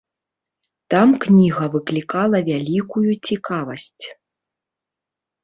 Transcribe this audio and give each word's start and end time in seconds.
Там 0.93 1.07
кніга 1.25 1.65
выклікала 1.75 2.37
вялікую 2.49 3.11
цікавасць. 3.27 4.05